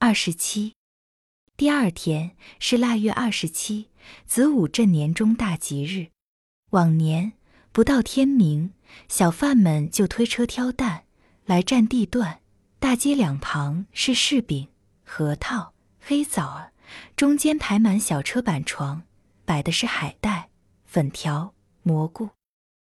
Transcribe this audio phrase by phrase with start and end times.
[0.00, 0.74] 二十七。
[1.56, 3.88] 第二天是腊月二十七，
[4.26, 6.10] 子午镇年中大吉日。
[6.70, 7.32] 往年
[7.72, 8.72] 不到天明，
[9.08, 11.02] 小贩们就推车挑担
[11.46, 12.40] 来占地段。
[12.78, 14.68] 大街两旁是柿饼、
[15.04, 16.72] 核桃、黑枣儿，
[17.16, 19.02] 中间排满小车板床，
[19.44, 20.50] 摆的是海带、
[20.84, 22.30] 粉条、蘑菇。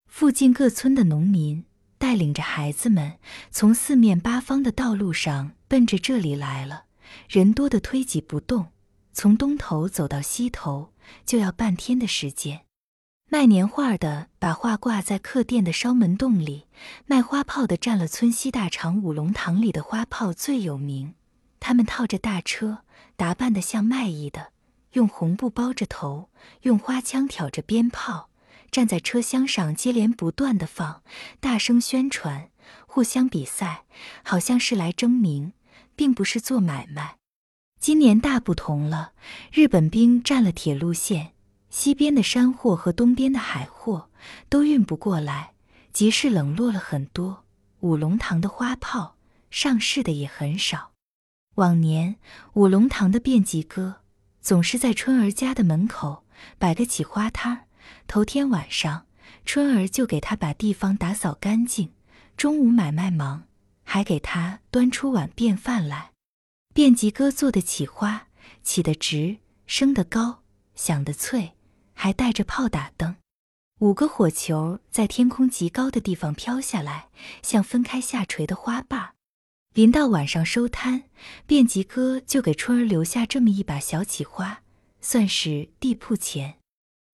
[0.08, 1.64] 附近各村的农民
[1.96, 3.20] 带领着孩子们，
[3.52, 6.86] 从四面八方的道路上奔着这里来了。
[7.28, 8.68] 人多的推挤不动，
[9.12, 10.92] 从东头走到西头
[11.24, 12.62] 就要半天的时间。
[13.30, 16.66] 卖年画的把画挂在客店的烧门洞里，
[17.06, 21.14] 卖花炮的占了村西大场五龙堂里的花炮最有名。
[21.58, 22.84] 他们套着大车，
[23.16, 24.52] 打扮得像卖艺的，
[24.92, 26.28] 用红布包着头，
[26.62, 28.28] 用花枪挑着鞭炮，
[28.70, 31.02] 站在车厢上接连不断的放，
[31.40, 32.50] 大声宣传，
[32.86, 33.84] 互相比赛，
[34.22, 35.54] 好像是来争名。
[35.96, 37.18] 并不是做买卖，
[37.80, 39.12] 今年大不同了。
[39.52, 41.32] 日本兵占了铁路线，
[41.70, 44.10] 西边的山货和东边的海货
[44.48, 45.54] 都运不过来，
[45.92, 47.44] 集市冷落了很多。
[47.80, 49.16] 五龙堂的花炮
[49.50, 50.92] 上市的也很少。
[51.56, 52.16] 往年
[52.54, 53.96] 五龙堂的便吉哥
[54.40, 56.24] 总是在春儿家的门口
[56.58, 57.64] 摆个起花摊儿，
[58.06, 59.06] 头天晚上
[59.44, 61.92] 春儿就给他把地方打扫干净，
[62.36, 63.44] 中午买卖忙。
[63.84, 66.10] 还给他端出碗便饭来，
[66.74, 68.26] 便吉哥做的起花，
[68.62, 70.42] 起得直，升得高，
[70.74, 71.52] 响得脆，
[71.92, 73.16] 还带着炮打灯。
[73.80, 77.08] 五个火球在天空极高的地方飘下来，
[77.42, 79.10] 像分开下垂的花瓣。
[79.74, 81.04] 临到晚上收摊，
[81.46, 84.62] 便吉哥就给春儿留下这么一把小起花，
[85.00, 86.58] 算是地铺钱。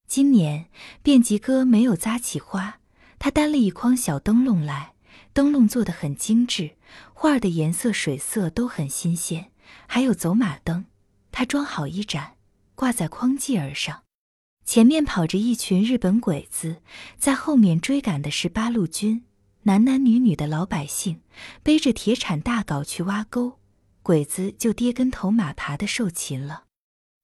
[0.07, 0.69] 今年
[1.03, 2.81] 便吉哥没有扎起花，
[3.19, 4.93] 他担了一筐小灯笼来。
[5.33, 6.77] 灯笼做的很精致，
[7.15, 9.53] 画儿的颜色、水色都很新鲜，
[9.87, 10.87] 还有走马灯。
[11.31, 12.35] 他装好一盏，
[12.75, 14.03] 挂在筐髻儿上。
[14.65, 16.83] 前面跑着一群日本鬼子，
[17.17, 19.25] 在后面追赶的是八路军，
[19.63, 21.21] 男男女女的老百姓
[21.63, 23.59] 背着铁铲大镐去挖沟，
[24.03, 26.65] 鬼子就跌跟头马爬的受擒了。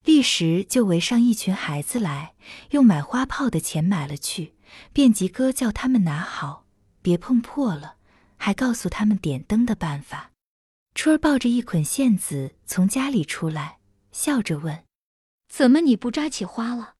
[0.05, 2.35] 立时就围上一群孩子来，
[2.71, 4.55] 用买花炮的钱买了去。
[4.93, 6.65] 便吉哥叫他们拿好，
[7.03, 7.96] 别碰破了。
[8.37, 10.33] 还告诉他们点灯的办法。
[10.95, 13.81] 春儿抱着一捆线子从家里出来，
[14.13, 14.85] 笑着问
[15.47, 16.95] ：“怎么你不扎起花了？”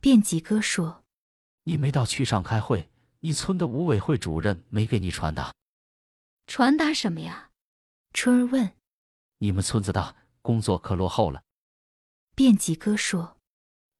[0.00, 1.04] 便吉哥说
[1.64, 5.54] ：“你没到区上开会，你村的五委会主任没给你传达。
[6.46, 7.50] 传达什么呀？”
[8.12, 8.72] 春儿问
[9.38, 11.42] ：“你们村子大，工作可落后了。”
[12.36, 13.38] 便吉哥说：“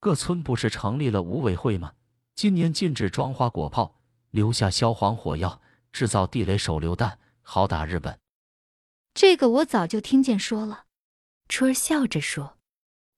[0.01, 1.95] 各村不是成立了五委会吗？
[2.35, 5.63] 今年禁止装花果炮，留下消防火药。”
[5.93, 8.19] 制造地雷手榴弹，好打日本。
[9.15, 10.87] 这个我早就听见说了。
[11.49, 12.59] 春儿笑着说：“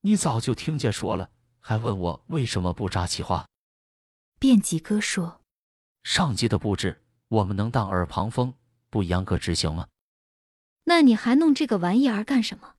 [0.01, 1.29] 你早就听见说了，
[1.59, 3.47] 还问我为什么不扎起花？”
[4.39, 5.41] 便吉哥说
[6.03, 8.55] ：“上级的布置，我们能当耳旁风，
[8.89, 9.87] 不严格执行吗？”
[10.85, 12.75] 那你还弄这个玩意儿干什么？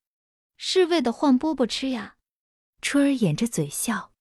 [0.56, 2.16] 是为的换饽饽吃呀？
[2.83, 4.12] 春儿掩着嘴笑：“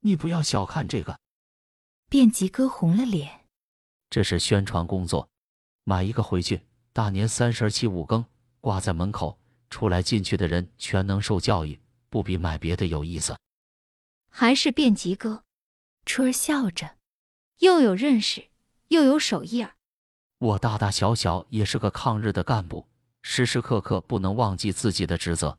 [0.00, 1.18] 你不要小看这个。”
[2.10, 3.41] 便吉哥红了脸。
[4.12, 5.26] 这是宣传工作，
[5.84, 6.60] 买一个回去，
[6.92, 8.22] 大年三十七五更
[8.60, 9.38] 挂在门口，
[9.70, 11.80] 出来进去的人全能受教育，
[12.10, 13.34] 不比买别的有意思。
[14.28, 15.44] 还是变吉哥，
[16.04, 16.98] 春儿笑着，
[17.60, 18.48] 又有认识，
[18.88, 19.76] 又有手艺儿。
[20.36, 22.86] 我大大小小也是个抗日的干部，
[23.22, 25.56] 时时刻刻不能忘记自己的职责。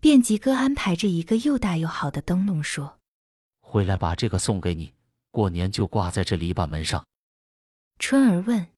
[0.00, 3.00] 便吉哥安排着一个又大又好的灯笼，说
[3.58, 4.94] ：“回来把这个送给你，
[5.32, 7.04] 过年就挂在这篱笆门上。”
[7.98, 8.68] 春儿问：“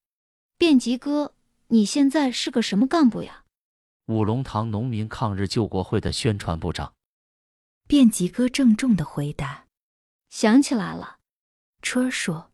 [0.57, 1.35] 便吉哥，
[1.69, 3.45] 你现在是个什么干部呀？”
[4.07, 6.95] 五龙堂农民抗日救国会的宣传部长。
[7.87, 9.67] 便吉哥郑重的回答
[10.31, 11.19] ：“想起来了。”
[11.83, 12.51] 春儿说：“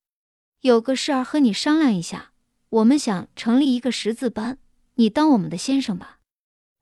[0.61, 2.33] 有个事儿和你商量一下，
[2.69, 4.59] 我们想成立一个识字班，
[4.95, 6.19] 你当我们的先生吧。”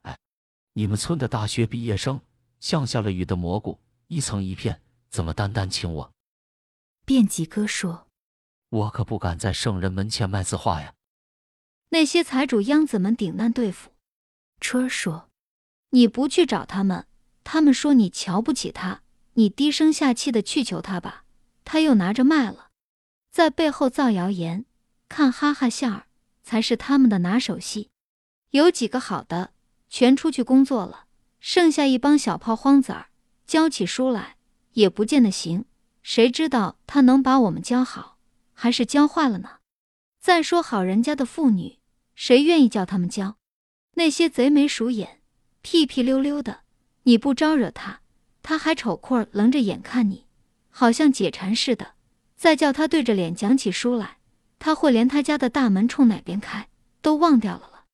[0.01, 0.17] 哎，
[0.73, 2.19] 你们村的大学毕业生
[2.59, 6.11] 像下了雨的蘑菇，一层一片，怎么单单请我？
[7.05, 8.04] 便吉哥说。
[8.75, 10.93] 我可不敢在圣人门前卖字画呀！
[11.89, 13.91] 那些财主央子们顶难对付。
[14.59, 15.29] 春儿说
[15.91, 17.07] ：“你不去找他们，
[17.45, 19.01] 他们说你瞧不起他，
[19.35, 21.23] 你低声下气的去求他吧，
[21.63, 22.71] 他又拿着卖了，
[23.31, 24.65] 在背后造谣言，
[25.07, 26.07] 看哈哈笑儿，
[26.43, 27.89] 才是他们的拿手戏。
[28.49, 29.53] 有几个好的，
[29.89, 31.05] 全出去工作了，
[31.39, 33.07] 剩下一帮小炮荒子儿，
[33.47, 34.35] 教起书来
[34.73, 35.63] 也不见得行。
[36.03, 38.14] 谁知道他能把我们教好？”
[38.55, 39.59] 还是教坏了呢。
[40.19, 41.77] 再说好人家的妇女，
[42.15, 43.37] 谁愿意叫他们教？
[43.93, 45.21] 那些贼眉鼠眼，
[45.61, 46.61] 屁屁溜溜的，
[47.03, 47.99] 你不招惹他，
[48.41, 50.25] 他还瞅酷儿愣着眼看你，
[50.71, 51.93] 好像解馋似的。
[52.35, 54.17] 再叫他对着脸讲起书来，
[54.57, 56.67] 他会连他家的大门冲哪边开
[57.01, 57.85] 都忘掉了了。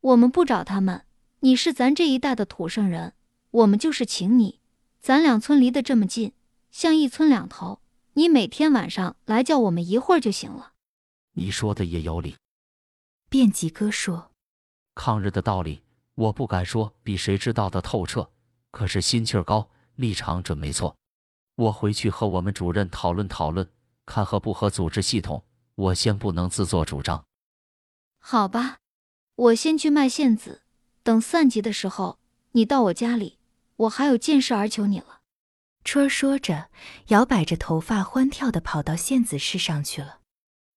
[0.00, 1.04] 我们不找他们，
[1.40, 3.14] 你是咱这一带的土生人，
[3.50, 4.60] 我们就是请你。
[5.00, 6.32] 咱两村离得这么近，
[6.70, 7.79] 像一村两头，
[8.14, 10.72] 你每天晚上来叫我们一会儿就行了。
[11.32, 12.36] 你说的也有理。
[13.28, 14.32] 便吉哥说
[14.94, 15.82] ：“抗日的道理，
[16.16, 18.28] 我不敢说比谁知道的透彻，
[18.72, 20.96] 可是心气儿高，立场准没错。
[21.54, 23.70] 我回去和我们主任讨论讨论，
[24.04, 25.44] 看合不合组织系统。
[25.76, 27.24] 我先不能自作主张。
[28.18, 28.78] 好吧，
[29.36, 30.62] 我先去卖线子，
[31.02, 32.18] 等散集的时候，
[32.52, 33.38] 你到我家里，
[33.76, 35.19] 我还有件事儿求你了。”
[35.92, 36.70] 春儿说着，
[37.08, 40.20] 摇摆着头发，欢跳的跑到线子市上去了。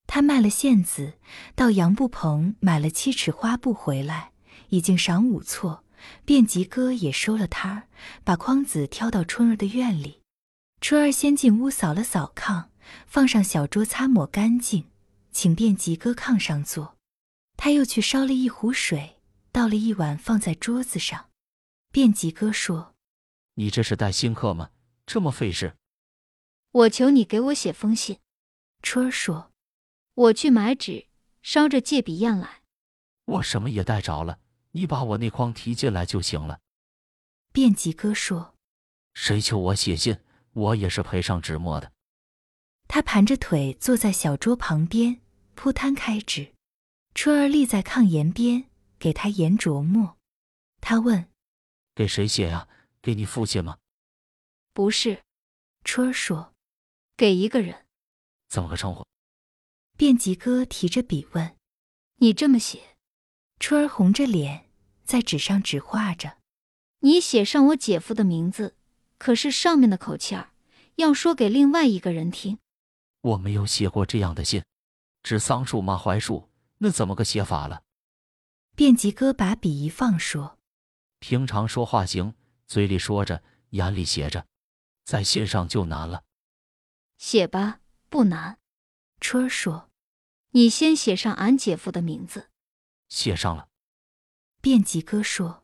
[0.08, 1.20] 他卖了线子，
[1.54, 4.32] 到杨布棚买了七尺花布回来，
[4.70, 5.84] 已经晌午错。
[6.26, 7.84] 便吉哥也收了摊儿，
[8.24, 10.22] 把筐子挑到春儿的院里。
[10.82, 12.70] 春儿先进屋扫了扫炕，
[13.06, 14.90] 放上小桌擦抹干净，
[15.32, 16.98] 请便吉哥炕上坐。
[17.56, 19.18] 他又去烧了一壶水，
[19.52, 21.28] 倒了一碗放在桌子上。
[21.92, 22.96] 便吉哥说
[23.54, 24.72] ：“你这是带新客吗？
[25.06, 25.76] 这么费事。”
[26.72, 28.20] 我求你给我写封信。
[28.82, 29.52] 春儿说。
[30.16, 31.08] 我去买纸，
[31.42, 32.62] 烧着借笔砚来。
[33.26, 34.38] 我什么也带着了，
[34.74, 36.60] 你把我那筐提进来就行了。
[37.52, 38.54] 便吉哥说
[39.16, 40.20] ：“谁求我写信，
[40.52, 41.92] 我也是赔上纸墨的。”
[42.88, 45.20] 他盘着腿坐在小桌旁边，
[45.56, 46.54] 铺摊开纸。
[47.16, 48.70] 春儿立在炕沿边，
[49.00, 50.18] 给他研琢磨。
[50.80, 51.28] 他问
[51.96, 52.68] ：“给谁写呀？
[53.02, 53.80] 给你父亲吗
[54.74, 55.24] ？”“不是。”
[55.86, 56.54] 春儿说
[57.16, 57.86] ：“给一个人。
[58.50, 59.06] ”“怎么个称呼？”
[59.96, 61.56] 便吉哥提着笔问
[62.18, 62.98] ：“你这么写？”
[63.60, 64.70] 春儿红着脸
[65.06, 66.38] 在纸上指画着
[67.00, 68.76] ：“你写上我姐夫的名字，
[69.18, 70.52] 可是上面的口气儿
[70.96, 72.58] 要说给另外一个人听。”
[73.22, 74.64] 我没有写过这样的信，
[75.22, 76.50] 指桑树骂槐树，
[76.80, 77.84] 那怎么个写法了？
[78.76, 80.58] 便吉哥把笔一放，说
[81.20, 82.34] ：“平常说话行，
[82.68, 84.46] 嘴里说着，眼里写着，
[85.04, 86.24] 在信上就难了。
[87.18, 87.80] 写吧，
[88.10, 88.60] 不难。”
[89.22, 89.90] 春儿说
[90.52, 92.50] ：“你先写上俺姐夫的名字。”
[93.10, 93.70] 写上了。
[94.62, 95.64] 便吉哥说：“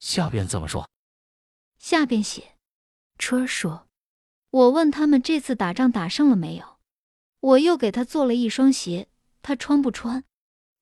[0.00, 0.88] 下边怎么说？”
[1.78, 2.56] 下边写。
[3.18, 3.88] 春儿说
[4.50, 6.78] ：“我问他们这次打仗打胜了没有，
[7.40, 9.08] 我又给他做了一双鞋，
[9.42, 10.24] 他穿不穿？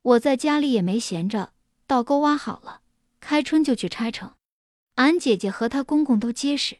[0.02, 1.52] 我在家里也没闲着，
[1.86, 2.82] 倒沟挖好了，
[3.20, 4.36] 开春就去拆城。
[4.94, 6.78] 俺姐姐和她公公都结实，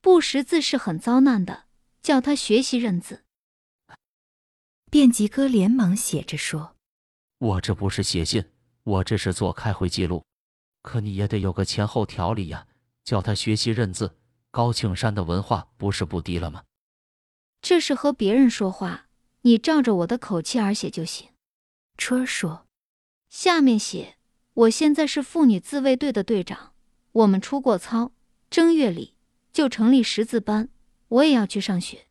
[0.00, 1.64] 不识字是很遭难的，
[2.02, 3.24] 叫他学习认字。”
[4.90, 6.76] 便吉哥连忙写着说
[7.38, 8.44] ：“我这不是写信，
[8.84, 10.24] 我这是做开会记录。
[10.82, 12.66] 可你也得有个前后条理呀，
[13.04, 14.16] 叫他学习认字。
[14.50, 16.64] 高庆山的文化不是不低了吗？
[17.60, 19.08] 这是和别人说话，
[19.42, 21.28] 你照着我的口气而写就行。”
[21.98, 22.66] 春儿说
[23.28, 24.16] ：“下面写，
[24.54, 26.72] 我现在是妇女自卫队的队长，
[27.12, 28.12] 我们出过操，
[28.48, 29.14] 正月里
[29.58, 30.68] 就成立识字班，
[31.08, 32.06] 我也要去上学。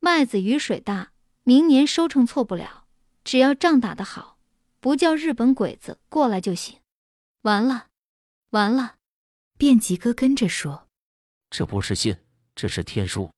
[0.00, 1.12] 麦子雨水大。”
[1.44, 2.86] 明年收成错不了，
[3.22, 4.38] 只要仗打得好，
[4.80, 6.80] 不叫日本鬼子过来就行。
[7.42, 7.86] 完了，
[8.50, 8.96] 完了！
[9.56, 10.88] 便吉哥跟着说
[11.48, 12.16] ：“这不是信，
[12.56, 13.30] 这是天书。”